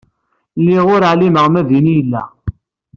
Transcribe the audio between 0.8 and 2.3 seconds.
ur ɛlimeɣ ma din i yella.